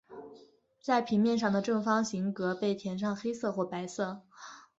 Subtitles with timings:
[0.81, 4.23] 在平面上的正方形格被填上黑色或白色。